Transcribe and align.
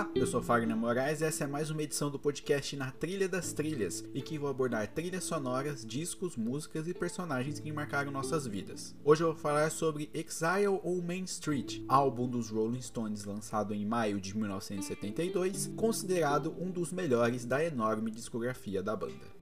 Olá, 0.00 0.10
eu 0.14 0.26
sou 0.26 0.40
Fagner 0.40 0.74
Moraes 0.74 1.20
e 1.20 1.24
essa 1.24 1.44
é 1.44 1.46
mais 1.46 1.68
uma 1.68 1.82
edição 1.82 2.10
do 2.10 2.18
podcast 2.18 2.74
Na 2.74 2.90
Trilha 2.90 3.28
das 3.28 3.52
Trilhas, 3.52 4.02
em 4.14 4.22
que 4.22 4.38
vou 4.38 4.48
abordar 4.48 4.88
trilhas 4.88 5.24
sonoras, 5.24 5.84
discos, 5.84 6.38
músicas 6.38 6.88
e 6.88 6.94
personagens 6.94 7.60
que 7.60 7.70
marcaram 7.70 8.10
nossas 8.10 8.46
vidas. 8.46 8.96
Hoje 9.04 9.22
eu 9.22 9.26
vou 9.26 9.36
falar 9.36 9.70
sobre 9.70 10.08
Exile 10.14 10.80
ou 10.82 11.02
Main 11.02 11.24
Street, 11.24 11.82
álbum 11.86 12.26
dos 12.26 12.48
Rolling 12.48 12.80
Stones 12.80 13.26
lançado 13.26 13.74
em 13.74 13.84
maio 13.84 14.18
de 14.18 14.34
1972, 14.34 15.70
considerado 15.76 16.54
um 16.58 16.70
dos 16.70 16.94
melhores 16.94 17.44
da 17.44 17.62
enorme 17.62 18.10
discografia 18.10 18.82
da 18.82 18.96
banda. 18.96 19.39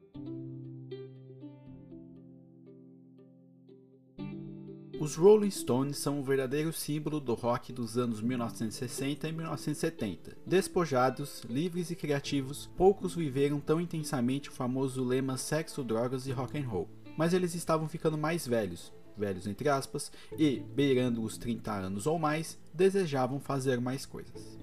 Os 5.00 5.14
Rolling 5.14 5.50
Stones 5.50 5.98
são 5.98 6.18
um 6.18 6.22
verdadeiro 6.24 6.72
símbolo 6.72 7.20
do 7.20 7.32
rock 7.32 7.72
dos 7.72 7.96
anos 7.96 8.20
1960 8.20 9.28
e 9.28 9.32
1970. 9.32 10.36
Despojados, 10.44 11.42
livres 11.48 11.92
e 11.92 11.94
criativos, 11.94 12.68
poucos 12.76 13.14
viveram 13.14 13.60
tão 13.60 13.80
intensamente 13.80 14.48
o 14.48 14.52
famoso 14.52 15.04
lema 15.04 15.36
sexo, 15.36 15.84
drogas 15.84 16.26
e 16.26 16.32
rock 16.32 16.58
and 16.58 16.66
roll. 16.66 16.88
Mas 17.16 17.32
eles 17.32 17.54
estavam 17.54 17.88
ficando 17.88 18.18
mais 18.18 18.44
velhos, 18.44 18.92
velhos 19.16 19.46
entre 19.46 19.68
aspas, 19.68 20.10
e, 20.36 20.64
beirando 20.74 21.22
os 21.22 21.38
30 21.38 21.72
anos 21.72 22.08
ou 22.08 22.18
mais, 22.18 22.58
desejavam 22.74 23.38
fazer 23.38 23.80
mais 23.80 24.04
coisas. 24.04 24.57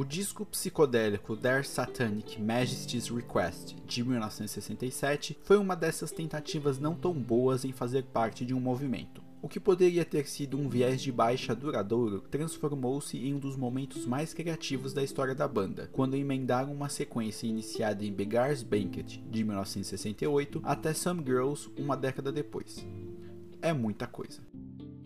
O 0.00 0.04
disco 0.04 0.46
psicodélico 0.46 1.36
Their 1.36 1.62
Satanic 1.62 2.40
Majesty's 2.40 3.10
Request 3.10 3.76
de 3.84 4.02
1967 4.02 5.38
foi 5.42 5.58
uma 5.58 5.76
dessas 5.76 6.10
tentativas 6.10 6.78
não 6.78 6.94
tão 6.94 7.12
boas 7.12 7.66
em 7.66 7.72
fazer 7.72 8.04
parte 8.04 8.46
de 8.46 8.54
um 8.54 8.60
movimento. 8.60 9.22
O 9.42 9.48
que 9.48 9.60
poderia 9.60 10.02
ter 10.02 10.26
sido 10.26 10.58
um 10.58 10.70
viés 10.70 11.02
de 11.02 11.12
baixa 11.12 11.54
duradouro 11.54 12.22
transformou-se 12.30 13.18
em 13.18 13.34
um 13.34 13.38
dos 13.38 13.58
momentos 13.58 14.06
mais 14.06 14.32
criativos 14.32 14.94
da 14.94 15.04
história 15.04 15.34
da 15.34 15.46
banda, 15.46 15.90
quando 15.92 16.16
emendaram 16.16 16.72
uma 16.72 16.88
sequência 16.88 17.46
iniciada 17.46 18.02
em 18.02 18.10
Begar's 18.10 18.62
Banquet 18.62 19.02
de 19.02 19.44
1968 19.44 20.62
até 20.64 20.94
Some 20.94 21.22
Girls 21.22 21.70
uma 21.76 21.94
década 21.94 22.32
depois. 22.32 22.86
É 23.60 23.74
muita 23.74 24.06
coisa. 24.06 24.40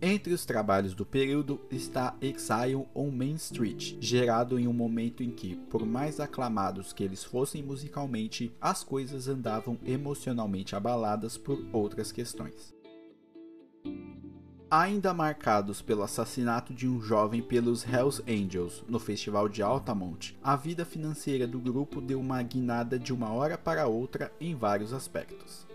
Entre 0.06 0.34
os 0.34 0.44
trabalhos 0.44 0.92
do 0.92 1.06
período 1.06 1.58
está 1.70 2.14
Exile 2.20 2.86
on 2.94 3.10
Main 3.10 3.36
Street, 3.36 3.97
gerado 3.98 4.58
em 4.58 4.69
um 4.69 4.72
momento 4.74 5.22
em 5.22 5.30
que, 5.30 5.56
por 5.70 5.86
mais 5.86 6.20
aclamados 6.20 6.92
que 6.92 7.02
eles 7.02 7.24
fossem 7.24 7.62
musicalmente, 7.62 8.55
as 8.60 8.84
coisas 8.84 9.28
andavam 9.28 9.78
emocionalmente 9.82 10.77
abaladas 10.77 11.38
por 11.38 11.58
outras 11.72 12.12
questões. 12.12 12.75
Ainda 14.70 15.14
marcados 15.14 15.80
pelo 15.80 16.02
assassinato 16.02 16.75
de 16.75 16.86
um 16.86 17.00
jovem 17.00 17.41
pelos 17.41 17.82
Hells 17.82 18.22
Angels 18.28 18.84
no 18.86 18.98
festival 18.98 19.48
de 19.48 19.62
Altamont, 19.62 20.36
a 20.42 20.55
vida 20.55 20.84
financeira 20.84 21.47
do 21.47 21.58
grupo 21.58 22.02
deu 22.02 22.20
uma 22.20 22.42
guinada 22.42 22.98
de 22.98 23.10
uma 23.10 23.32
hora 23.32 23.56
para 23.56 23.86
outra 23.86 24.30
em 24.38 24.55
vários 24.55 24.92
aspectos. 24.92 25.66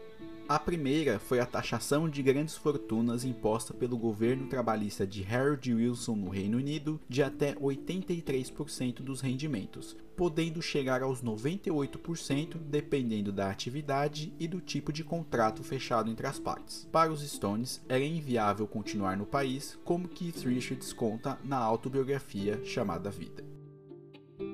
A 0.50 0.58
primeira 0.58 1.20
foi 1.20 1.40
a 1.40 1.46
taxação 1.46 2.10
de 2.10 2.24
grandes 2.24 2.58
fortunas 2.58 3.24
imposta 3.24 3.72
pelo 3.72 3.96
governo 3.96 4.48
trabalhista 4.48 5.06
de 5.06 5.24
Harold 5.24 5.72
Wilson 5.72 6.16
no 6.16 6.30
Reino 6.30 6.58
Unido 6.58 7.00
de 7.08 7.22
até 7.22 7.54
83% 7.54 8.96
dos 9.04 9.22
rendimentos, 9.22 9.96
podendo 10.18 10.60
chegar 10.60 11.04
aos 11.04 11.22
98% 11.22 12.58
dependendo 12.58 13.32
da 13.32 13.52
atividade 13.52 14.34
e 14.40 14.48
do 14.48 14.60
tipo 14.60 14.92
de 14.92 15.04
contrato 15.04 15.62
fechado 15.62 16.10
entre 16.10 16.26
as 16.26 16.40
partes. 16.40 16.90
Para 16.92 17.12
os 17.12 17.22
Stones, 17.22 17.80
era 17.88 18.04
inviável 18.04 18.66
continuar 18.66 19.16
no 19.16 19.28
país, 19.28 19.78
como 19.84 20.08
Keith 20.08 20.44
Richards 20.46 20.92
conta 20.92 21.38
na 21.44 21.58
autobiografia 21.58 22.60
chamada 22.66 23.12
Vida. 23.12 23.49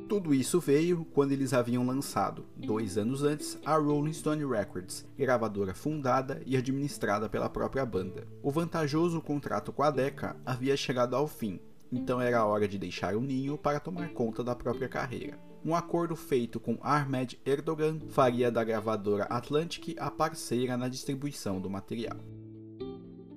Tudo 0.07 0.35
isso 0.35 0.59
veio 0.59 1.03
quando 1.13 1.31
eles 1.31 1.51
haviam 1.51 1.83
lançado, 1.83 2.45
dois 2.55 2.95
anos 2.95 3.23
antes, 3.23 3.57
a 3.65 3.75
Rolling 3.75 4.13
Stone 4.13 4.45
Records, 4.45 5.03
gravadora 5.17 5.73
fundada 5.73 6.43
e 6.45 6.55
administrada 6.55 7.27
pela 7.27 7.49
própria 7.49 7.83
banda. 7.83 8.27
O 8.43 8.51
vantajoso 8.51 9.19
contrato 9.19 9.73
com 9.73 9.81
a 9.81 9.89
Decca 9.89 10.37
havia 10.45 10.77
chegado 10.77 11.15
ao 11.15 11.27
fim, 11.27 11.59
então 11.91 12.21
era 12.21 12.45
hora 12.45 12.67
de 12.67 12.77
deixar 12.77 13.15
o 13.15 13.21
ninho 13.21 13.57
para 13.57 13.79
tomar 13.79 14.09
conta 14.09 14.43
da 14.43 14.55
própria 14.55 14.87
carreira. 14.87 15.39
Um 15.65 15.75
acordo 15.75 16.15
feito 16.15 16.59
com 16.59 16.77
Ahmed 16.83 17.39
Erdogan 17.43 17.99
faria 18.09 18.51
da 18.51 18.63
gravadora 18.63 19.23
Atlantic 19.23 19.95
a 19.97 20.11
parceira 20.11 20.77
na 20.77 20.87
distribuição 20.87 21.59
do 21.59 21.67
material. 21.67 22.17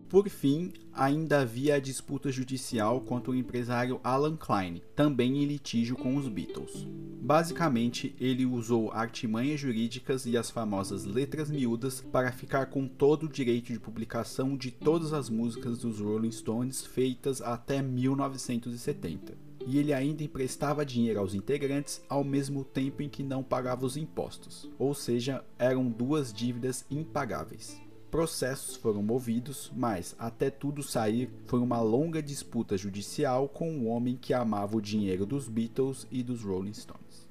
Por 0.08 0.26
fim, 0.30 0.72
ainda 0.91 1.41
havia 1.41 1.74
a 1.74 1.78
disputa 1.78 2.32
judicial 2.32 2.98
contra 3.02 3.30
o 3.30 3.34
empresário 3.34 4.00
Alan 4.02 4.36
Klein, 4.36 4.80
também 4.96 5.42
em 5.42 5.44
litígio 5.44 5.96
com 5.96 6.16
os 6.16 6.26
Beatles. 6.28 6.86
Basicamente, 7.20 8.16
ele 8.19 8.46
usou 8.46 8.91
artimanhas 8.91 9.60
jurídicas 9.60 10.24
e 10.24 10.34
as 10.34 10.50
famosas 10.50 11.04
letras 11.04 11.50
miúdas 11.50 12.00
para 12.00 12.32
ficar 12.32 12.66
com 12.66 12.88
todo 12.88 13.24
o 13.24 13.28
direito 13.28 13.70
de 13.70 13.78
publicação 13.78 14.56
de 14.56 14.70
todas 14.70 15.12
as 15.12 15.28
músicas 15.28 15.80
dos 15.80 16.00
Rolling 16.00 16.32
Stones 16.32 16.86
feitas 16.86 17.42
até 17.42 17.82
1970 17.82 19.48
e 19.66 19.76
ele 19.76 19.92
ainda 19.92 20.22
emprestava 20.22 20.86
dinheiro 20.86 21.20
aos 21.20 21.34
integrantes 21.34 22.00
ao 22.08 22.25
mesmo 22.25 22.64
tempo 22.64 23.02
em 23.02 23.08
que 23.08 23.22
não 23.22 23.42
pagava 23.42 23.84
os 23.84 23.98
impostos, 23.98 24.70
ou 24.78 24.94
seja, 24.94 25.44
eram 25.58 25.90
duas 25.90 26.32
dívidas 26.32 26.86
impagáveis. 26.90 27.78
Processos 28.10 28.74
foram 28.74 29.02
movidos, 29.02 29.70
mas 29.76 30.16
até 30.19 30.48
tudo 30.48 30.82
sair 30.82 31.30
foi 31.44 31.60
uma 31.60 31.82
longa 31.82 32.22
disputa 32.22 32.74
judicial 32.74 33.48
com 33.48 33.70
um 33.70 33.86
homem 33.86 34.16
que 34.16 34.32
amava 34.32 34.78
o 34.78 34.80
dinheiro 34.80 35.26
dos 35.26 35.46
Beatles 35.46 36.06
e 36.10 36.22
dos 36.22 36.42
Rolling 36.42 36.72
Stones. 36.72 37.28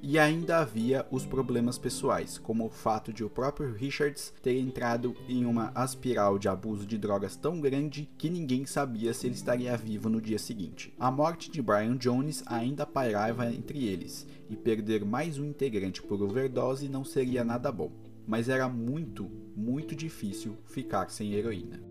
E 0.00 0.20
ainda 0.20 0.58
havia 0.58 1.04
os 1.10 1.26
problemas 1.26 1.76
pessoais, 1.76 2.38
como 2.38 2.66
o 2.66 2.70
fato 2.70 3.12
de 3.12 3.24
o 3.24 3.30
próprio 3.30 3.72
Richards 3.72 4.32
ter 4.42 4.58
entrado 4.60 5.16
em 5.28 5.44
uma 5.44 5.72
aspiral 5.74 6.38
de 6.38 6.48
abuso 6.48 6.86
de 6.86 6.98
drogas 6.98 7.34
tão 7.34 7.60
grande 7.60 8.08
que 8.16 8.30
ninguém 8.30 8.64
sabia 8.64 9.12
se 9.12 9.26
ele 9.26 9.34
estaria 9.34 9.76
vivo 9.76 10.08
no 10.08 10.20
dia 10.20 10.38
seguinte. 10.38 10.94
A 11.00 11.10
morte 11.10 11.50
de 11.50 11.60
Brian 11.60 11.96
Jones 11.96 12.44
ainda 12.46 12.86
pairava 12.86 13.52
entre 13.52 13.84
eles, 13.84 14.24
e 14.48 14.56
perder 14.56 15.04
mais 15.04 15.36
um 15.36 15.44
integrante 15.44 16.00
por 16.00 16.22
overdose 16.22 16.88
não 16.88 17.04
seria 17.04 17.42
nada 17.42 17.72
bom 17.72 17.90
mas 18.26 18.48
era 18.48 18.68
muito, 18.68 19.30
muito 19.56 19.94
difícil 19.94 20.56
ficar 20.64 21.10
sem 21.10 21.34
heroína. 21.34 21.82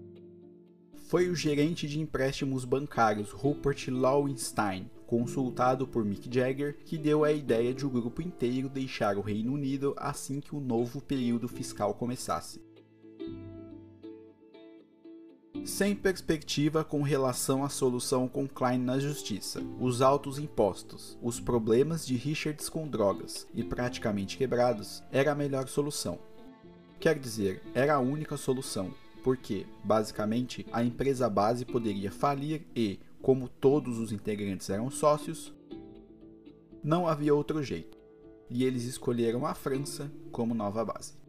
Foi 0.96 1.30
o 1.30 1.36
gerente 1.36 1.88
de 1.88 2.00
empréstimos 2.00 2.64
bancários 2.64 3.32
Rupert 3.32 3.90
Lowenstein, 3.90 4.90
consultado 5.06 5.86
por 5.86 6.06
Mick 6.06 6.34
Jagger, 6.34 6.78
que 6.86 6.98
deu 6.98 7.26
a 7.26 7.34
ideia 7.34 7.74
de 7.74 7.86
o 7.86 7.90
grupo 7.90 8.22
inteiro 8.22 8.70
deixar 8.70 9.18
o 9.18 9.22
Reino 9.22 9.54
Unido 9.54 9.94
assim 9.98 10.40
que 10.40 10.56
o 10.56 10.62
novo 10.62 11.02
período 11.02 11.50
fiscal 11.50 11.94
começasse. 11.94 12.62
Sem 15.64 15.96
perspectiva 15.96 16.84
com 16.84 17.04
relação 17.04 17.64
à 17.64 17.70
solução 17.70 18.28
com 18.28 18.48
Klein 18.48 18.80
na 18.80 18.98
justiça, 18.98 19.62
os 19.80 20.02
altos 20.02 20.40
impostos, 20.40 21.18
os 21.22 21.40
problemas 21.40 22.06
de 22.06 22.16
Richards 22.16 22.68
com 22.68 22.88
drogas 22.88 23.48
e 23.54 23.64
praticamente 23.64 24.38
quebrados, 24.38 25.04
era 25.12 25.32
a 25.32 25.36
melhor 25.36 25.68
solução. 25.68 26.18
Quer 27.00 27.20
dizer, 27.20 27.62
era 27.76 27.94
a 27.94 28.00
única 28.00 28.38
solução, 28.38 28.92
porque, 29.24 29.68
basicamente, 29.84 30.66
a 30.72 30.84
empresa 30.84 31.30
base 31.30 31.64
poderia 31.64 32.12
falir 32.12 32.66
e, 32.76 33.00
como 33.22 33.48
todos 33.48 34.00
os 34.00 34.12
integrantes 34.12 34.68
eram 34.68 34.90
sócios, 34.90 35.54
não 36.84 37.08
havia 37.08 37.36
outro 37.36 37.62
jeito. 37.62 38.00
E 38.50 38.64
eles 38.64 38.84
escolheram 38.84 39.46
a 39.46 39.54
França 39.54 40.12
como 40.32 40.56
nova 40.56 40.84
base. 40.84 41.21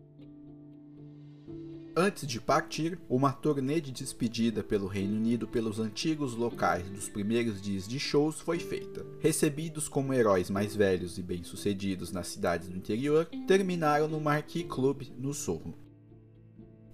Antes 1.94 2.26
de 2.26 2.40
partir, 2.40 2.98
uma 3.06 3.32
turnê 3.32 3.78
de 3.78 3.92
despedida 3.92 4.64
pelo 4.64 4.86
Reino 4.86 5.14
Unido 5.14 5.46
pelos 5.46 5.78
antigos 5.78 6.34
locais 6.34 6.88
dos 6.88 7.06
primeiros 7.06 7.60
dias 7.60 7.86
de 7.86 8.00
shows 8.00 8.40
foi 8.40 8.58
feita. 8.58 9.04
Recebidos 9.20 9.88
como 9.90 10.14
heróis 10.14 10.48
mais 10.48 10.74
velhos 10.74 11.18
e 11.18 11.22
bem-sucedidos 11.22 12.10
nas 12.10 12.28
cidades 12.28 12.68
do 12.68 12.78
interior, 12.78 13.28
terminaram 13.46 14.08
no 14.08 14.18
Marquis 14.18 14.64
Club 14.64 15.02
no 15.18 15.34
Sorro. 15.34 15.74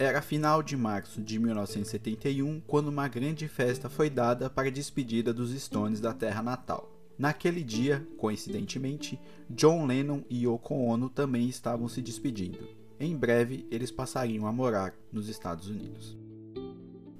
Era 0.00 0.20
final 0.20 0.64
de 0.64 0.76
março 0.76 1.22
de 1.22 1.38
1971 1.38 2.60
quando 2.66 2.88
uma 2.88 3.06
grande 3.06 3.46
festa 3.46 3.88
foi 3.88 4.10
dada 4.10 4.50
para 4.50 4.66
a 4.66 4.72
despedida 4.72 5.32
dos 5.32 5.52
Stones 5.52 6.00
da 6.00 6.12
terra 6.12 6.42
natal. 6.42 6.92
Naquele 7.16 7.62
dia, 7.62 8.04
coincidentemente, 8.16 9.18
John 9.48 9.86
Lennon 9.86 10.22
e 10.28 10.44
Yoko 10.44 10.74
Ono 10.74 11.08
também 11.08 11.48
estavam 11.48 11.88
se 11.88 12.02
despedindo. 12.02 12.77
Em 13.00 13.16
breve, 13.16 13.64
eles 13.70 13.92
passariam 13.92 14.46
a 14.46 14.52
morar 14.52 14.92
nos 15.12 15.28
Estados 15.28 15.68
Unidos. 15.68 16.18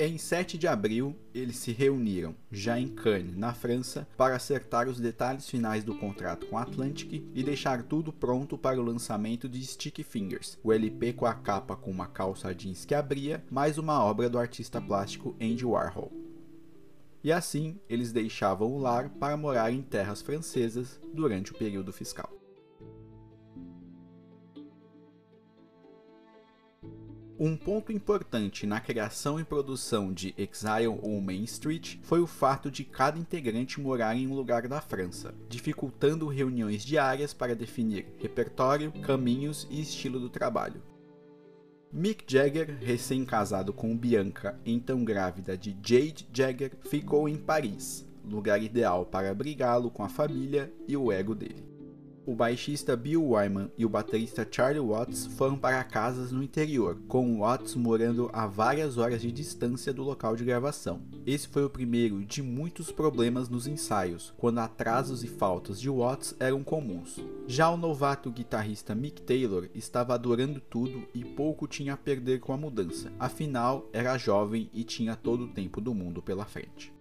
Em 0.01 0.17
7 0.17 0.57
de 0.57 0.69
abril, 0.69 1.17
eles 1.35 1.57
se 1.57 1.73
reuniram, 1.73 2.35
já 2.53 2.79
em 2.79 2.87
Cannes, 2.87 3.37
na 3.37 3.53
França, 3.53 4.07
para 4.17 4.37
acertar 4.37 4.89
os 4.89 5.01
detalhes 5.01 5.49
finais 5.49 5.83
do 5.83 5.95
contrato 5.95 6.47
com 6.47 6.57
a 6.57 6.63
Atlantic 6.63 7.25
e 7.35 7.43
deixar 7.43 7.83
tudo 7.83 8.13
pronto 8.13 8.57
para 8.57 8.81
o 8.81 8.85
lançamento 8.85 9.49
de 9.49 9.65
Sticky 9.65 10.05
Fingers, 10.05 10.57
o 10.63 10.73
LP 10.73 11.15
com 11.15 11.27
a 11.27 11.35
capa 11.35 11.75
com 11.75 11.91
uma 11.91 12.07
calça 12.07 12.55
jeans 12.55 12.85
que 12.85 12.95
abria, 12.95 13.45
mais 13.51 13.77
uma 13.77 14.03
obra 14.03 14.31
do 14.31 14.39
artista 14.39 14.81
plástico 14.81 15.37
Andy 15.41 15.65
Warhol. 15.65 16.13
E 17.23 17.33
assim, 17.33 17.81
eles 17.89 18.13
deixavam 18.13 18.73
o 18.73 18.79
lar 18.79 19.09
para 19.11 19.37
morar 19.37 19.73
em 19.73 19.83
terras 19.83 20.23
francesas 20.23 21.01
durante 21.13 21.51
o 21.51 21.59
período 21.59 21.93
fiscal. 21.93 22.38
Um 27.41 27.57
ponto 27.57 27.93
importante 27.93 28.67
na 28.67 28.81
criação 28.81 29.39
e 29.39 29.45
produção 29.45 30.13
de 30.13 30.35
Exile 30.37 30.89
ou 30.89 31.21
Main 31.21 31.45
Street 31.45 31.99
foi 32.03 32.19
o 32.19 32.27
fato 32.27 32.69
de 32.69 32.83
cada 32.83 33.17
integrante 33.17 33.81
morar 33.81 34.17
em 34.17 34.27
um 34.27 34.35
lugar 34.35 34.67
da 34.67 34.81
França, 34.81 35.33
dificultando 35.49 36.27
reuniões 36.27 36.85
diárias 36.85 37.33
para 37.33 37.55
definir 37.55 38.07
repertório, 38.19 38.91
caminhos 39.03 39.69
e 39.71 39.81
estilo 39.81 40.19
do 40.19 40.29
trabalho. 40.29 40.83
Mick 41.93 42.25
Jagger, 42.27 42.77
recém-casado 42.81 43.73
com 43.73 43.97
Bianca, 43.97 44.59
então 44.67 45.05
grávida 45.05 45.57
de 45.57 45.71
Jade 45.81 46.29
Jagger, 46.33 46.73
ficou 46.91 47.29
em 47.29 47.37
Paris, 47.37 48.05
lugar 48.25 48.61
ideal 48.61 49.07
para 49.07 49.33
brigá-lo 49.33 49.93
com 49.93 50.03
a 50.03 50.09
família 50.09 50.73
e 50.89 50.97
o 50.97 51.13
ego 51.13 51.37
dele 51.37 51.68
o 52.29 52.35
baixista 52.35 52.95
Bill 52.95 53.27
Wyman 53.27 53.71
e 53.79 53.87
o 53.87 53.89
baterista 53.89 54.47
Charlie 54.49 54.87
Watts 54.87 55.25
foram 55.25 55.57
para 55.57 55.83
casas 55.83 56.31
no 56.31 56.43
interior, 56.43 56.99
com 57.09 57.39
Watts 57.39 57.75
morando 57.75 58.29
a 58.35 58.47
várias 58.47 58.99
horas 58.99 59.23
de 59.23 59.33
distância 59.33 59.95
do 59.95 60.03
local 60.03 60.37
de 60.37 60.45
gravação. 60.45 61.01
Esse 61.25 61.49
foi 61.49 61.65
o 61.65 61.71
primeiro 61.71 62.23
de 62.27 62.43
muitos 62.43 62.93
problemas 62.93 63.49
nos 63.49 63.67
ensaios, 63.67 64.35
quando 64.37 64.59
atrasos 64.59 65.25
e 65.25 65.27
faltas 65.27 65.81
de 65.81 65.89
Watts 65.89 66.37
eram 66.39 66.63
comuns. 66.63 67.19
Já 67.47 67.71
o 67.71 67.79
novato 67.79 68.31
guitarrista 68.31 68.95
Mick 68.95 69.23
Taylor 69.23 69.67
estava 69.75 70.13
adorando 70.13 70.61
tudo 70.61 71.09
e 71.15 71.25
pouco 71.25 71.67
tinha 71.67 71.95
a 71.95 71.97
perder 71.97 72.41
com 72.41 72.53
a 72.53 72.59
mudança, 72.59 73.11
afinal 73.19 73.89
era 73.91 74.19
jovem 74.19 74.69
e 74.75 74.85
tinha 74.85 75.17
todo 75.17 75.45
o 75.45 75.49
tempo 75.49 75.81
do 75.81 75.95
mundo 75.95 76.21
pela 76.21 76.45
frente. 76.45 76.93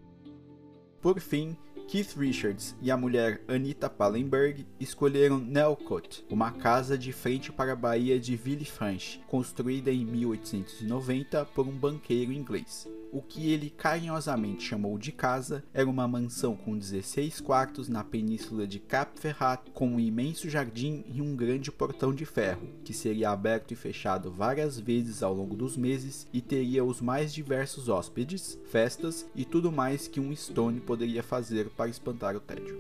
Por 1.01 1.19
fim, 1.19 1.55
Keith 1.87 2.17
Richards 2.17 2.75
e 2.81 2.91
a 2.91 2.97
mulher 2.97 3.41
Anita 3.47 3.89
Pallenberg 3.89 4.67
escolheram 4.77 5.39
Nelcott, 5.39 6.25
uma 6.29 6.51
casa 6.51 6.97
de 6.97 7.13
frente 7.13 7.49
para 7.49 7.71
a 7.71 7.75
Baía 7.77 8.19
de 8.19 8.35
Villefranche, 8.35 9.21
construída 9.25 9.89
em 9.89 10.03
1890 10.03 11.45
por 11.45 11.65
um 11.65 11.71
banqueiro 11.71 12.33
inglês. 12.33 12.89
O 13.11 13.21
que 13.21 13.51
ele 13.51 13.69
carinhosamente 13.69 14.63
chamou 14.63 14.97
de 14.97 15.11
casa 15.11 15.63
era 15.73 15.89
uma 15.89 16.07
mansão 16.07 16.55
com 16.55 16.77
16 16.77 17.39
quartos 17.39 17.87
na 17.87 18.03
península 18.03 18.67
de 18.67 18.79
Cap 18.79 19.19
Ferrat, 19.19 19.61
com 19.73 19.87
um 19.87 19.99
imenso 19.99 20.49
jardim 20.49 21.05
e 21.07 21.21
um 21.21 21.35
grande 21.35 21.71
portão 21.71 22.13
de 22.13 22.25
ferro, 22.25 22.67
que 22.83 22.93
seria 22.93 23.29
aberto 23.29 23.71
e 23.71 23.75
fechado 23.75 24.29
várias 24.29 24.77
vezes 24.77 25.23
ao 25.23 25.33
longo 25.33 25.55
dos 25.55 25.77
meses 25.77 26.27
e 26.33 26.41
teria 26.41 26.83
os 26.83 26.99
mais 26.99 27.33
diversos 27.33 27.87
hóspedes, 27.87 28.59
festas 28.65 29.25
e 29.33 29.45
tudo 29.45 29.71
mais 29.71 30.07
que 30.07 30.19
um 30.19 30.35
Stone 30.35 30.81
poderia 30.81 31.23
fazer 31.23 31.69
para 31.69 31.89
espantar 31.89 32.35
o 32.35 32.41
tédio. 32.41 32.77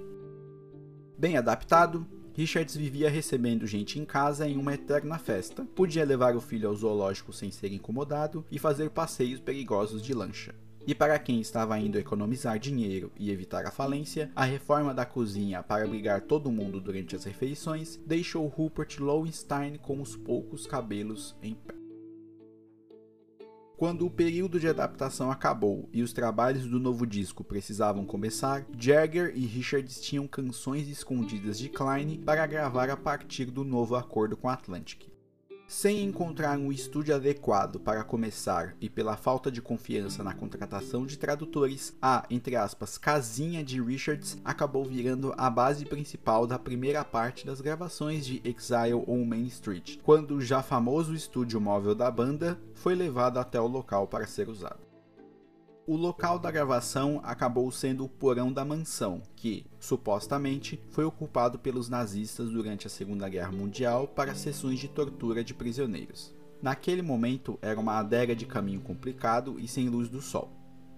Bem 1.17 1.37
adaptado, 1.37 2.05
Richards 2.37 2.75
vivia 2.77 3.09
recebendo 3.09 3.65
gente 3.65 3.97
em 3.97 4.05
casa 4.05 4.47
em 4.47 4.57
uma 4.57 4.75
eterna 4.75 5.17
festa, 5.17 5.65
podia 5.73 6.05
levar 6.05 6.35
o 6.35 6.39
filho 6.39 6.69
ao 6.69 6.75
zoológico 6.75 7.33
sem 7.33 7.49
ser 7.49 7.73
incomodado 7.73 8.45
e 8.51 8.59
fazer 8.59 8.91
passeios 8.91 9.39
perigosos 9.39 10.03
de 10.03 10.13
lancha. 10.13 10.53
E 10.85 10.93
para 10.93 11.17
quem 11.17 11.41
estava 11.41 11.79
indo 11.79 11.97
economizar 11.97 12.59
dinheiro 12.59 13.11
e 13.17 13.31
evitar 13.31 13.65
a 13.65 13.71
falência, 13.71 14.31
a 14.35 14.45
reforma 14.45 14.93
da 14.93 15.03
cozinha 15.03 15.63
para 15.63 15.83
abrigar 15.83 16.21
todo 16.21 16.51
mundo 16.51 16.79
durante 16.79 17.15
as 17.15 17.23
refeições 17.23 17.99
deixou 18.05 18.45
Rupert 18.45 18.99
Lowenstein 18.99 19.77
com 19.77 19.99
os 19.99 20.15
poucos 20.15 20.67
cabelos 20.67 21.35
em 21.41 21.55
pé. 21.55 21.76
Quando 23.77 24.07
o 24.07 24.09
período 24.09 24.59
de 24.59 24.67
adaptação 24.67 25.29
acabou 25.29 25.87
e 25.93 26.01
os 26.01 26.11
trabalhos 26.11 26.65
do 26.65 26.79
novo 26.79 27.05
disco 27.05 27.43
precisavam 27.43 28.07
começar, 28.07 28.65
Jagger 28.75 29.31
e 29.35 29.45
Richards 29.45 30.01
tinham 30.01 30.27
canções 30.27 30.87
escondidas 30.87 31.59
de 31.59 31.69
Klein 31.69 32.17
para 32.25 32.47
gravar 32.47 32.89
a 32.89 32.97
partir 32.97 33.45
do 33.45 33.63
novo 33.63 33.95
acordo 33.95 34.35
com 34.35 34.49
Atlantic. 34.49 35.16
Sem 35.67 36.01
encontrar 36.01 36.57
um 36.57 36.71
estúdio 36.71 37.13
adequado 37.13 37.77
para 37.77 38.01
começar 38.01 38.73
e 38.79 38.89
pela 38.89 39.17
falta 39.17 39.51
de 39.51 39.61
confiança 39.61 40.23
na 40.23 40.33
contratação 40.33 41.05
de 41.05 41.19
tradutores, 41.19 41.93
a, 42.01 42.25
entre 42.29 42.55
aspas, 42.55 42.97
casinha 42.97 43.61
de 43.61 43.81
Richards 43.81 44.37
acabou 44.45 44.85
virando 44.85 45.33
a 45.37 45.49
base 45.49 45.85
principal 45.85 46.47
da 46.47 46.57
primeira 46.57 47.03
parte 47.03 47.45
das 47.45 47.59
gravações 47.59 48.25
de 48.25 48.41
Exile 48.45 49.03
on 49.05 49.25
Main 49.25 49.47
Street, 49.47 49.97
quando 50.03 50.35
o 50.35 50.41
já 50.41 50.63
famoso 50.63 51.13
estúdio 51.13 51.59
móvel 51.59 51.93
da 51.93 52.09
banda 52.09 52.57
foi 52.73 52.95
levado 52.95 53.37
até 53.37 53.59
o 53.59 53.67
local 53.67 54.07
para 54.07 54.25
ser 54.25 54.47
usado. 54.47 54.86
O 55.87 55.95
local 55.95 56.37
da 56.37 56.51
gravação 56.51 57.21
acabou 57.23 57.71
sendo 57.71 58.03
o 58.03 58.09
porão 58.09 58.51
da 58.51 58.65
mansão, 58.65 59.21
que, 59.37 59.65
supostamente, 59.79 60.77
foi 60.89 61.05
ocupado 61.05 61.57
pelos 61.57 61.87
nazistas 61.87 62.49
durante 62.49 62.85
a 62.85 62.89
Segunda 62.89 63.29
Guerra 63.29 63.53
Mundial 63.53 64.05
para 64.05 64.35
sessões 64.35 64.79
de 64.79 64.89
tortura 64.89 65.45
de 65.45 65.53
prisioneiros. 65.53 66.35
Naquele 66.61 67.01
momento 67.01 67.57
era 67.61 67.79
uma 67.79 67.99
adega 67.99 68.35
de 68.35 68.45
caminho 68.45 68.81
complicado 68.81 69.57
e 69.57 69.65
sem 69.65 69.87
luz 69.87 70.09
do 70.09 70.21
sol. 70.21 70.51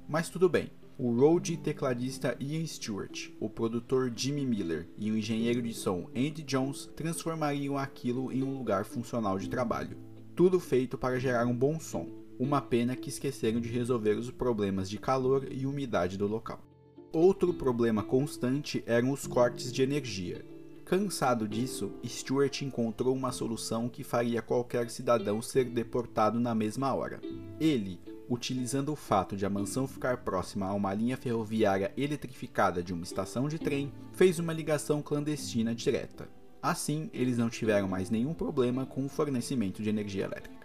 Mas 0.07 0.27
tudo 0.27 0.49
bem. 0.49 0.71
O 0.97 1.15
road 1.15 1.55
tecladista 1.57 2.35
Ian 2.39 2.65
Stewart, 2.65 3.29
o 3.39 3.47
produtor 3.47 4.11
Jimmy 4.15 4.43
Miller 4.43 4.89
e 4.97 5.11
o 5.11 5.17
engenheiro 5.17 5.61
de 5.61 5.71
som 5.71 6.09
Andy 6.15 6.41
Jones 6.41 6.89
transformariam 6.95 7.77
aquilo 7.77 8.31
em 8.31 8.41
um 8.41 8.57
lugar 8.57 8.85
funcional 8.85 9.37
de 9.37 9.49
trabalho. 9.49 9.99
Tudo 10.35 10.59
feito 10.59 10.97
para 10.97 11.19
gerar 11.19 11.45
um 11.45 11.55
bom 11.55 11.79
som, 11.79 12.18
uma 12.39 12.61
pena 12.61 12.95
que 12.95 13.09
esqueceram 13.09 13.59
de 13.59 13.67
resolver 13.67 14.13
os 14.13 14.31
problemas 14.31 14.89
de 14.89 14.97
calor 14.97 15.45
e 15.51 15.65
umidade 15.65 16.17
do 16.17 16.25
local. 16.25 16.63
Outro 17.11 17.53
problema 17.53 18.01
constante 18.01 18.81
eram 18.87 19.11
os 19.11 19.27
cortes 19.27 19.73
de 19.73 19.81
energia. 19.81 20.45
Cansado 20.85 21.47
disso, 21.47 21.91
Stuart 22.07 22.61
encontrou 22.61 23.13
uma 23.13 23.31
solução 23.33 23.89
que 23.89 24.03
faria 24.03 24.41
qualquer 24.41 24.89
cidadão 24.89 25.41
ser 25.41 25.65
deportado 25.65 26.39
na 26.39 26.55
mesma 26.55 26.93
hora. 26.95 27.19
Ele, 27.59 27.99
utilizando 28.29 28.93
o 28.93 28.95
fato 28.95 29.35
de 29.35 29.45
a 29.45 29.49
mansão 29.49 29.87
ficar 29.87 30.17
próxima 30.17 30.65
a 30.65 30.73
uma 30.73 30.93
linha 30.93 31.17
ferroviária 31.17 31.91
eletrificada 31.97 32.81
de 32.81 32.93
uma 32.93 33.03
estação 33.03 33.49
de 33.49 33.59
trem, 33.59 33.91
fez 34.13 34.39
uma 34.39 34.53
ligação 34.53 35.01
clandestina 35.01 35.75
direta. 35.75 36.29
Assim, 36.61 37.09
eles 37.13 37.37
não 37.37 37.49
tiveram 37.49 37.87
mais 37.87 38.09
nenhum 38.09 38.33
problema 38.33 38.85
com 38.85 39.05
o 39.05 39.09
fornecimento 39.09 39.83
de 39.83 39.89
energia 39.89 40.25
elétrica. 40.25 40.58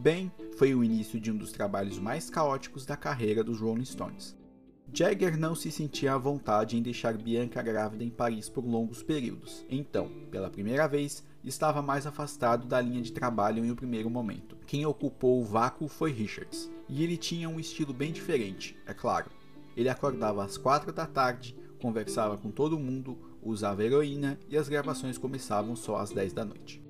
Bem, 0.00 0.30
foi 0.56 0.76
o 0.76 0.84
início 0.84 1.18
de 1.18 1.32
um 1.32 1.36
dos 1.36 1.50
trabalhos 1.50 1.98
mais 1.98 2.30
caóticos 2.30 2.86
da 2.86 2.96
carreira 2.96 3.42
dos 3.42 3.60
Rolling 3.60 3.84
Stones. 3.84 4.36
Jagger 4.94 5.36
não 5.36 5.56
se 5.56 5.72
sentia 5.72 6.14
à 6.14 6.18
vontade 6.18 6.76
em 6.76 6.82
deixar 6.82 7.18
Bianca 7.18 7.60
grávida 7.60 8.04
em 8.04 8.08
Paris 8.08 8.48
por 8.48 8.64
longos 8.64 9.02
períodos, 9.02 9.66
então, 9.68 10.08
pela 10.30 10.50
primeira 10.50 10.86
vez, 10.86 11.24
estava 11.42 11.82
mais 11.82 12.06
afastado 12.06 12.64
da 12.68 12.80
linha 12.80 13.02
de 13.02 13.10
trabalho 13.10 13.64
em 13.64 13.72
um 13.72 13.74
primeiro 13.74 14.08
momento. 14.08 14.56
Quem 14.68 14.86
ocupou 14.86 15.40
o 15.40 15.44
vácuo 15.44 15.88
foi 15.88 16.12
Richards, 16.12 16.70
e 16.88 17.02
ele 17.02 17.16
tinha 17.16 17.48
um 17.48 17.58
estilo 17.58 17.92
bem 17.92 18.12
diferente, 18.12 18.78
é 18.86 18.94
claro. 18.94 19.32
Ele 19.76 19.88
acordava 19.88 20.44
às 20.44 20.56
quatro 20.56 20.92
da 20.92 21.06
tarde, 21.06 21.56
conversava 21.82 22.38
com 22.38 22.52
todo 22.52 22.78
mundo, 22.78 23.18
usava 23.42 23.84
heroína 23.84 24.38
e 24.48 24.56
as 24.56 24.68
gravações 24.68 25.18
começavam 25.18 25.74
só 25.74 25.96
às 25.96 26.12
10 26.12 26.32
da 26.32 26.44
noite. 26.44 26.87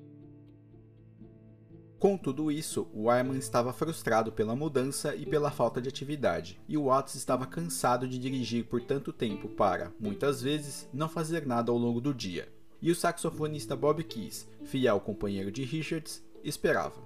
Com 1.99 2.17
tudo 2.17 2.49
isso, 2.49 2.87
Wyman 2.95 3.37
estava 3.37 3.73
frustrado 3.73 4.31
pela 4.31 4.55
mudança 4.55 5.13
e 5.17 5.25
pela 5.25 5.51
falta 5.51 5.81
de 5.81 5.89
atividade, 5.89 6.57
e 6.65 6.77
Watts 6.77 7.15
estava 7.15 7.45
cansado 7.45 8.07
de 8.07 8.17
dirigir 8.17 8.63
por 8.63 8.81
tanto 8.81 9.11
tempo 9.11 9.49
para, 9.49 9.91
muitas 9.99 10.41
vezes, 10.41 10.87
não 10.93 11.09
fazer 11.09 11.45
nada 11.45 11.73
ao 11.73 11.77
longo 11.77 11.99
do 11.99 12.13
dia. 12.13 12.47
E 12.81 12.89
o 12.89 12.95
saxofonista 12.95 13.75
Bob 13.75 14.01
Keys, 14.05 14.47
fiel 14.63 15.01
companheiro 15.01 15.51
de 15.51 15.65
Richards, 15.65 16.23
esperava. 16.41 17.01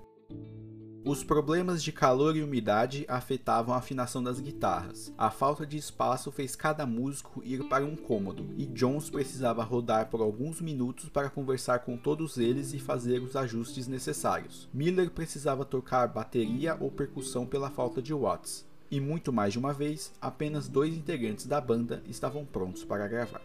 Os 1.06 1.22
problemas 1.22 1.84
de 1.84 1.92
calor 1.92 2.34
e 2.34 2.42
umidade 2.42 3.04
afetavam 3.10 3.76
a 3.76 3.78
afinação 3.78 4.24
das 4.24 4.40
guitarras. 4.40 5.14
A 5.18 5.30
falta 5.30 5.66
de 5.66 5.76
espaço 5.76 6.32
fez 6.32 6.56
cada 6.56 6.86
músico 6.86 7.42
ir 7.44 7.68
para 7.68 7.84
um 7.84 7.94
cômodo, 7.94 8.48
e 8.58 8.66
Jones 8.68 9.10
precisava 9.10 9.66
rodar 9.66 10.10
por 10.10 10.22
alguns 10.22 10.62
minutos 10.62 11.10
para 11.10 11.30
conversar 11.30 11.80
com 11.80 11.98
todos 11.98 12.38
eles 12.38 12.74
e 12.74 12.80
fazer 12.80 13.22
os 13.22 13.36
ajustes 13.36 13.86
necessários. 13.86 14.70
Miller 14.74 15.12
precisava 15.12 15.66
tocar 15.66 16.08
bateria 16.08 16.78
ou 16.80 16.90
percussão 16.90 17.46
pela 17.46 17.70
falta 17.70 18.02
de 18.02 18.14
watts. 18.14 18.66
E 18.90 19.02
muito 19.02 19.34
mais 19.34 19.52
de 19.52 19.60
uma 19.60 19.74
vez, 19.74 20.14
apenas 20.22 20.70
dois 20.70 20.96
integrantes 20.96 21.46
da 21.46 21.60
banda 21.60 22.02
estavam 22.08 22.46
prontos 22.46 22.86
para 22.86 23.10
gravar. 23.10 23.42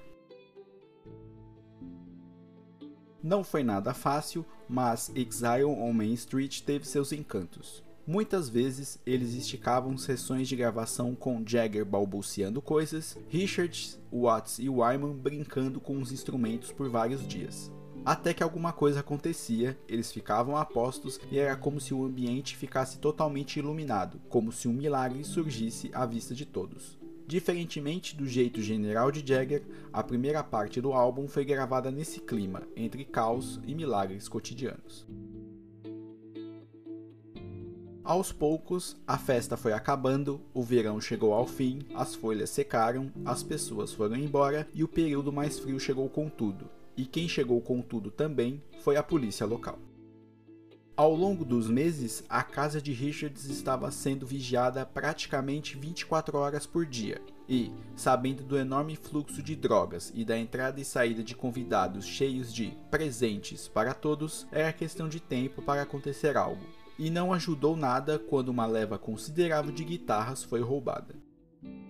Não 3.20 3.42
foi 3.42 3.64
nada 3.64 3.92
fácil, 3.92 4.46
mas 4.68 5.10
Exile 5.14 5.64
on 5.64 5.92
Main 5.92 6.12
Street 6.14 6.60
teve 6.60 6.86
seus 6.86 7.12
encantos. 7.12 7.82
Muitas 8.06 8.48
vezes 8.48 8.98
eles 9.04 9.34
esticavam 9.34 9.98
sessões 9.98 10.48
de 10.48 10.56
gravação 10.56 11.14
com 11.14 11.42
Jagger 11.46 11.84
balbuciando 11.84 12.62
coisas, 12.62 13.18
Richards, 13.28 14.00
Watts 14.10 14.58
e 14.58 14.68
Wyman 14.68 15.12
brincando 15.12 15.78
com 15.78 15.98
os 15.98 16.10
instrumentos 16.10 16.72
por 16.72 16.88
vários 16.88 17.26
dias. 17.26 17.70
Até 18.04 18.32
que 18.32 18.42
alguma 18.42 18.72
coisa 18.72 19.00
acontecia, 19.00 19.78
eles 19.86 20.10
ficavam 20.10 20.56
apostos 20.56 21.20
e 21.30 21.38
era 21.38 21.54
como 21.54 21.78
se 21.78 21.92
o 21.92 22.04
ambiente 22.04 22.56
ficasse 22.56 22.98
totalmente 22.98 23.58
iluminado, 23.58 24.18
como 24.30 24.52
se 24.52 24.66
um 24.66 24.72
milagre 24.72 25.22
surgisse 25.24 25.90
à 25.92 26.06
vista 26.06 26.34
de 26.34 26.46
todos. 26.46 26.98
Diferentemente 27.28 28.16
do 28.16 28.26
jeito 28.26 28.62
general 28.62 29.12
de 29.12 29.22
Jagger, 29.22 29.62
a 29.92 30.02
primeira 30.02 30.42
parte 30.42 30.80
do 30.80 30.94
álbum 30.94 31.28
foi 31.28 31.44
gravada 31.44 31.90
nesse 31.90 32.20
clima, 32.20 32.62
entre 32.74 33.04
caos 33.04 33.60
e 33.66 33.74
milagres 33.74 34.26
cotidianos. 34.30 35.06
Aos 38.02 38.32
poucos, 38.32 38.96
a 39.06 39.18
festa 39.18 39.58
foi 39.58 39.74
acabando, 39.74 40.40
o 40.54 40.62
verão 40.62 40.98
chegou 40.98 41.34
ao 41.34 41.46
fim, 41.46 41.80
as 41.94 42.14
folhas 42.14 42.48
secaram, 42.48 43.12
as 43.26 43.42
pessoas 43.42 43.92
foram 43.92 44.16
embora 44.16 44.66
e 44.72 44.82
o 44.82 44.88
período 44.88 45.30
mais 45.30 45.58
frio 45.58 45.78
chegou 45.78 46.08
com 46.08 46.30
tudo. 46.30 46.64
E 46.96 47.04
quem 47.04 47.28
chegou 47.28 47.60
com 47.60 47.82
tudo 47.82 48.10
também 48.10 48.62
foi 48.80 48.96
a 48.96 49.02
polícia 49.02 49.44
local. 49.44 49.78
Ao 50.98 51.14
longo 51.14 51.44
dos 51.44 51.70
meses, 51.70 52.24
a 52.28 52.42
casa 52.42 52.82
de 52.82 52.92
Richards 52.92 53.44
estava 53.44 53.88
sendo 53.88 54.26
vigiada 54.26 54.84
praticamente 54.84 55.78
24 55.78 56.36
horas 56.36 56.66
por 56.66 56.84
dia, 56.84 57.22
e, 57.48 57.70
sabendo 57.94 58.42
do 58.42 58.58
enorme 58.58 58.96
fluxo 58.96 59.40
de 59.40 59.54
drogas 59.54 60.10
e 60.12 60.24
da 60.24 60.36
entrada 60.36 60.80
e 60.80 60.84
saída 60.84 61.22
de 61.22 61.36
convidados 61.36 62.04
cheios 62.04 62.52
de 62.52 62.76
presentes 62.90 63.68
para 63.68 63.94
todos, 63.94 64.44
era 64.50 64.72
questão 64.72 65.08
de 65.08 65.20
tempo 65.20 65.62
para 65.62 65.82
acontecer 65.82 66.36
algo 66.36 66.66
e 66.98 67.10
não 67.10 67.32
ajudou 67.32 67.76
nada 67.76 68.18
quando 68.18 68.48
uma 68.48 68.66
leva 68.66 68.98
considerável 68.98 69.70
de 69.70 69.84
guitarras 69.84 70.42
foi 70.42 70.62
roubada. 70.62 71.14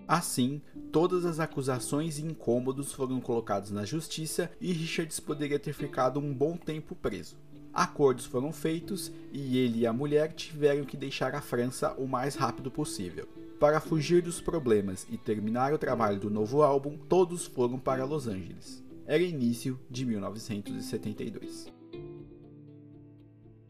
Assim, 0.07 0.61
todas 0.93 1.25
as 1.25 1.41
acusações 1.41 2.19
e 2.19 2.27
incômodos 2.27 2.93
foram 2.93 3.23
colocados 3.23 3.71
na 3.71 3.87
justiça 3.87 4.51
e 4.61 4.71
Richards 4.71 5.19
poderia 5.19 5.59
ter 5.59 5.73
ficado 5.73 6.21
um 6.21 6.35
bom 6.35 6.59
tempo 6.59 6.95
preso. 6.95 7.39
Acordos 7.73 8.25
foram 8.25 8.53
feitos 8.53 9.13
e 9.33 9.59
ele 9.59 9.81
e 9.81 9.87
a 9.87 9.93
mulher 9.93 10.33
tiveram 10.33 10.85
que 10.85 10.97
deixar 10.97 11.35
a 11.35 11.41
França 11.41 11.93
o 11.99 12.07
mais 12.07 12.35
rápido 12.35 12.71
possível. 12.71 13.29
Para 13.61 13.81
fugir 13.81 14.23
dos 14.23 14.41
problemas 14.41 15.07
e 15.11 15.17
terminar 15.17 15.73
o 15.73 15.79
trabalho 15.79 16.21
do 16.21 16.31
novo 16.31 16.63
álbum, 16.63 16.97
todos 16.97 17.47
foram 17.47 17.79
para 17.79 18.05
Los 18.05 18.29
Angeles. 18.29 18.83
Era 19.07 19.23
início 19.23 19.79
de 19.91 20.05
1972. 20.07 21.67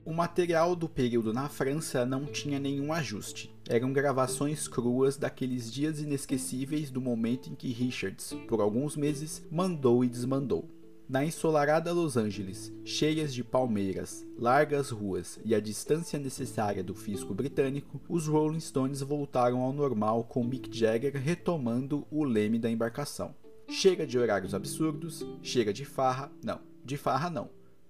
O 0.09 0.13
material 0.15 0.75
do 0.75 0.89
período 0.89 1.35
na 1.35 1.51
França 1.51 2.07
não 2.07 2.25
tinha 2.25 2.59
nenhum 2.59 2.95
ajuste. 2.95 3.55
Eram 3.69 3.93
gravações 3.93 4.67
cruas 4.67 5.19
daqueles 5.19 5.71
dias 5.71 6.01
inesquecíveis 6.01 6.91
do 6.91 6.99
momento 6.99 7.51
em 7.51 7.55
que 7.55 7.73
Richards, 7.73 8.35
por 8.49 8.61
alguns 8.61 8.97
meses, 8.97 9.47
mandou 9.51 10.03
e 10.03 10.09
desmandou. 10.09 10.67
Na 11.09 11.25
ensolarada 11.25 11.91
Los 11.91 12.19
Angeles, 12.19 12.71
cheias 12.85 13.33
de 13.33 13.43
palmeiras, 13.43 14.27
largas 14.37 14.91
ruas 14.91 15.41
e 15.43 15.55
a 15.55 15.61
distância 15.61 16.19
necessária 16.19 16.85
do 16.85 16.95
fisco 16.95 17.33
britânico, 17.33 17.99
os 18.07 18.27
Rolling 18.27 18.61
Stones 18.61 19.01
voltaram 19.01 19.63
ao 19.63 19.73
normal 19.73 20.25
com 20.25 20.45
Mick 20.45 20.69
Jagger 20.71 21.17
retomando 21.17 22.07
o 22.11 22.25
leme 22.25 22.59
da 22.59 22.71
embarcação. 22.71 23.35
Chega 23.71 24.07
de 24.07 24.19
horários 24.19 24.53
absurdos, 24.53 25.25
chega 25.43 25.73
de 25.73 25.87
farra, 25.87 26.31
não, 26.45 26.61
de 26.85 26.99
farra 26.99 27.31
não, 27.31 27.49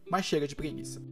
mas 0.08 0.24
chega 0.24 0.46
de 0.46 0.54
preguiça. 0.54 1.02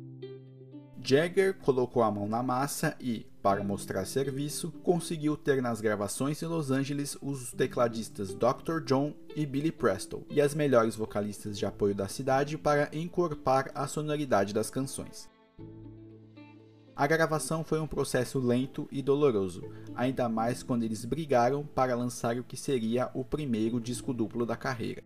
Jagger 1.06 1.54
colocou 1.54 2.02
a 2.02 2.10
mão 2.10 2.26
na 2.26 2.42
massa 2.42 2.96
e, 3.00 3.24
para 3.40 3.62
mostrar 3.62 4.04
serviço, 4.04 4.72
conseguiu 4.82 5.36
ter 5.36 5.62
nas 5.62 5.80
gravações 5.80 6.42
em 6.42 6.46
Los 6.46 6.72
Angeles 6.72 7.16
os 7.22 7.52
tecladistas 7.52 8.34
Dr. 8.34 8.80
John 8.84 9.14
e 9.36 9.46
Billy 9.46 9.70
Preston 9.70 10.24
e 10.28 10.40
as 10.40 10.52
melhores 10.52 10.96
vocalistas 10.96 11.56
de 11.56 11.64
apoio 11.64 11.94
da 11.94 12.08
cidade 12.08 12.58
para 12.58 12.90
encorpar 12.92 13.70
a 13.72 13.86
sonoridade 13.86 14.52
das 14.52 14.68
canções. 14.68 15.30
A 16.96 17.06
gravação 17.06 17.62
foi 17.62 17.78
um 17.78 17.86
processo 17.86 18.40
lento 18.40 18.88
e 18.90 19.00
doloroso, 19.00 19.62
ainda 19.94 20.28
mais 20.28 20.64
quando 20.64 20.82
eles 20.82 21.04
brigaram 21.04 21.64
para 21.64 21.94
lançar 21.94 22.36
o 22.36 22.42
que 22.42 22.56
seria 22.56 23.12
o 23.14 23.24
primeiro 23.24 23.80
disco 23.80 24.12
duplo 24.12 24.44
da 24.44 24.56
carreira. 24.56 25.04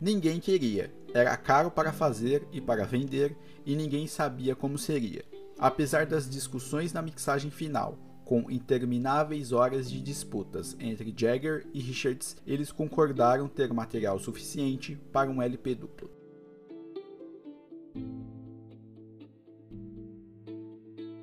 Ninguém 0.00 0.38
queria, 0.38 0.94
era 1.14 1.36
caro 1.36 1.70
para 1.70 1.92
fazer 1.92 2.46
e 2.52 2.60
para 2.60 2.84
vender, 2.84 3.36
e 3.64 3.74
ninguém 3.74 4.06
sabia 4.06 4.54
como 4.54 4.78
seria. 4.78 5.24
Apesar 5.58 6.06
das 6.06 6.28
discussões 6.28 6.92
na 6.92 7.02
mixagem 7.02 7.50
final, 7.50 7.98
com 8.24 8.50
intermináveis 8.50 9.52
horas 9.52 9.90
de 9.90 10.00
disputas 10.00 10.76
entre 10.78 11.14
Jagger 11.16 11.66
e 11.72 11.80
Richards, 11.80 12.36
eles 12.46 12.70
concordaram 12.70 13.48
ter 13.48 13.72
material 13.72 14.18
suficiente 14.18 14.96
para 15.10 15.30
um 15.30 15.40
LP 15.40 15.74
duplo. 15.74 16.10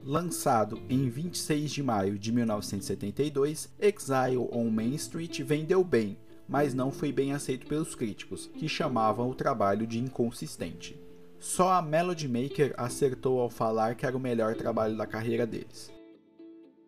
Lançado 0.03 0.81
em 0.89 1.09
26 1.09 1.71
de 1.71 1.83
maio 1.83 2.17
de 2.17 2.31
1972, 2.31 3.69
Exile 3.79 4.49
on 4.51 4.69
Main 4.69 4.93
Street 4.95 5.41
vendeu 5.41 5.83
bem, 5.83 6.17
mas 6.47 6.73
não 6.73 6.91
foi 6.91 7.11
bem 7.11 7.33
aceito 7.33 7.67
pelos 7.67 7.95
críticos, 7.95 8.49
que 8.53 8.67
chamavam 8.67 9.29
o 9.29 9.35
trabalho 9.35 9.85
de 9.87 9.99
inconsistente. 9.99 10.99
Só 11.39 11.73
a 11.73 11.81
Melody 11.81 12.27
Maker 12.27 12.73
acertou 12.77 13.39
ao 13.39 13.49
falar 13.49 13.95
que 13.95 14.05
era 14.05 14.17
o 14.17 14.19
melhor 14.19 14.55
trabalho 14.55 14.97
da 14.97 15.05
carreira 15.05 15.45
deles. 15.45 15.93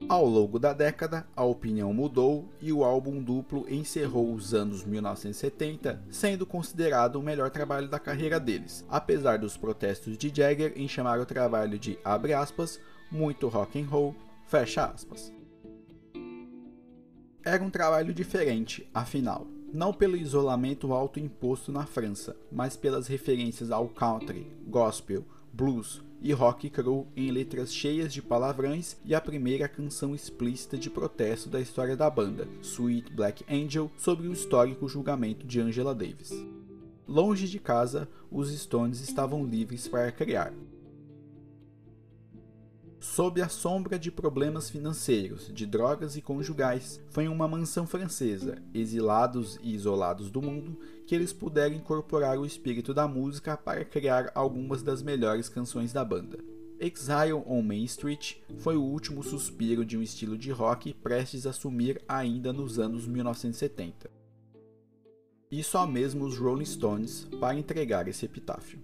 Ao 0.08 0.26
longo 0.26 0.60
da 0.60 0.74
década, 0.74 1.28
a 1.36 1.44
opinião 1.44 1.94
mudou 1.94 2.48
e 2.62 2.72
o 2.72 2.84
álbum 2.84 3.22
duplo 3.22 3.66
encerrou 3.68 4.34
os 4.34 4.54
anos 4.54 4.86
1970 4.86 6.04
sendo 6.10 6.46
considerado 6.46 7.18
o 7.18 7.24
melhor 7.24 7.50
trabalho 7.50 7.90
da 7.90 8.00
carreira 8.00 8.40
deles, 8.40 8.86
apesar 8.90 9.40
dos 9.40 9.58
protestos 9.58 10.18
de 10.18 10.32
Jagger 10.34 10.74
em 10.76 10.88
chamar 10.88 11.20
o 11.20 11.26
trabalho 11.26 11.78
de 11.80 12.00
aspas, 12.04 12.80
muito 13.12 13.48
rock 13.48 13.82
and 13.82 13.88
roll. 13.88 14.16
Era 17.48 17.64
um 17.64 17.70
trabalho 17.70 18.14
diferente, 18.14 18.86
afinal, 18.94 19.48
não 19.74 19.94
pelo 19.94 20.18
isolamento 20.18 20.92
autoimposto 20.92 21.72
na 21.72 21.86
França, 21.86 22.36
mas 22.52 22.76
pelas 22.76 23.08
referências 23.08 23.72
ao 23.72 23.88
country, 23.88 24.52
gospel, 24.68 25.24
blues 25.54 26.04
e 26.22 26.34
rock 26.34 26.70
cru 26.70 27.08
em 27.16 27.32
letras 27.32 27.74
cheias 27.74 28.12
de 28.12 28.22
palavrões 28.22 28.98
e 29.06 29.16
a 29.16 29.22
primeira 29.22 29.70
canção 29.70 30.14
explícita 30.14 30.78
de 30.78 30.90
protesto 30.90 31.48
da 31.48 31.62
história 31.62 31.96
da 31.96 32.10
banda, 32.10 32.50
Sweet 32.62 33.14
Black 33.14 33.46
Angel, 33.50 33.90
sobre 33.98 34.28
o 34.28 34.34
histórico 34.34 34.86
julgamento 34.90 35.48
de 35.48 35.62
Angela 35.62 35.96
Davis. 35.96 36.34
Longe 37.08 37.48
de 37.48 37.60
casa, 37.60 38.10
os 38.30 38.52
Stones 38.52 39.00
estavam 39.00 39.46
livres 39.46 39.88
para 39.88 40.12
criar, 40.12 40.52
Sob 43.00 43.40
a 43.42 43.48
sombra 43.48 44.00
de 44.00 44.10
problemas 44.10 44.72
financeiros, 44.72 45.52
de 45.54 45.68
drogas 45.68 46.18
e 46.18 46.22
conjugais, 46.22 47.00
foi 47.10 47.26
em 47.26 47.28
uma 47.28 47.48
mansão 47.48 47.86
francesa, 47.86 48.58
exilados 48.74 49.60
e 49.62 49.76
isolados 49.76 50.32
do 50.32 50.42
mundo, 50.42 50.80
que 51.06 51.14
eles 51.14 51.32
puderam 51.32 51.76
incorporar 51.76 52.40
o 52.40 52.46
espírito 52.46 52.96
da 52.96 53.08
música 53.08 53.56
para 53.56 53.86
criar 53.86 54.32
algumas 54.34 54.82
das 54.82 55.04
melhores 55.04 55.48
canções 55.48 55.94
da 55.94 56.04
banda. 56.04 56.40
Exile 56.80 57.34
on 57.46 57.62
Main 57.62 57.84
Street 57.86 58.38
foi 58.60 58.76
o 58.76 58.84
último 58.84 59.24
suspiro 59.24 59.86
de 59.86 59.96
um 59.96 60.02
estilo 60.02 60.38
de 60.38 60.52
rock 60.52 60.94
prestes 60.94 61.46
a 61.46 61.54
sumir 61.54 62.02
ainda 62.08 62.52
nos 62.52 62.80
anos 62.80 63.08
1970. 63.08 64.10
E 65.52 65.64
só 65.64 65.88
mesmo 65.88 66.26
os 66.26 66.38
Rolling 66.38 66.66
Stones 66.66 67.28
para 67.40 67.58
entregar 67.58 68.08
esse 68.08 68.26
epitáfio. 68.26 68.80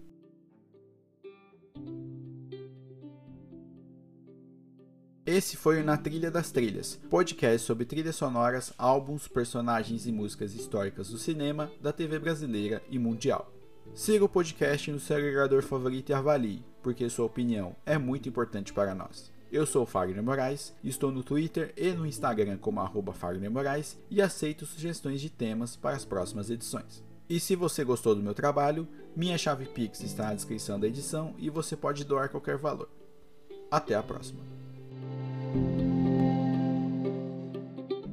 Esse 5.25 5.55
foi 5.55 5.81
o 5.81 5.85
Na 5.85 5.95
Trilha 5.95 6.29
das 6.29 6.51
Trilhas, 6.51 6.99
podcast 7.09 7.65
sobre 7.65 7.85
trilhas 7.85 8.17
sonoras, 8.17 8.73
álbuns, 8.77 9.25
personagens 9.25 10.05
e 10.05 10.11
músicas 10.11 10.53
históricas 10.53 11.07
do 11.09 11.17
cinema, 11.17 11.71
da 11.81 11.93
TV 11.93 12.19
brasileira 12.19 12.83
e 12.89 12.99
mundial. 12.99 13.49
Siga 13.95 14.25
o 14.25 14.29
podcast 14.29 14.91
no 14.91 14.99
seu 14.99 15.15
agregador 15.15 15.63
favorito 15.63 16.09
e 16.09 16.13
avalie, 16.13 16.65
porque 16.81 17.09
sua 17.09 17.25
opinião 17.25 17.73
é 17.85 17.97
muito 17.97 18.27
importante 18.27 18.73
para 18.73 18.93
nós. 18.93 19.31
Eu 19.49 19.65
sou 19.65 19.83
o 19.83 19.85
Fagner 19.85 20.21
Moraes, 20.21 20.75
estou 20.83 21.09
no 21.09 21.23
Twitter 21.23 21.73
e 21.77 21.93
no 21.93 22.05
Instagram 22.05 22.57
como 22.57 22.81
arroba 22.81 23.13
Fagner 23.13 23.49
Moraes 23.49 23.97
e 24.09 24.21
aceito 24.21 24.65
sugestões 24.65 25.21
de 25.21 25.29
temas 25.29 25.77
para 25.77 25.95
as 25.95 26.03
próximas 26.03 26.49
edições. 26.49 27.01
E 27.29 27.39
se 27.39 27.55
você 27.55 27.85
gostou 27.85 28.13
do 28.13 28.21
meu 28.21 28.33
trabalho, 28.33 28.85
minha 29.15 29.37
chave 29.37 29.67
Pix 29.67 30.01
está 30.01 30.25
na 30.25 30.35
descrição 30.35 30.77
da 30.77 30.87
edição 30.87 31.33
e 31.37 31.49
você 31.49 31.77
pode 31.77 32.03
doar 32.03 32.27
qualquer 32.27 32.57
valor. 32.57 32.89
Até 33.71 33.95
a 33.95 34.03
próxima! 34.03 34.52
Thank 35.53 35.81
you. 35.81 35.92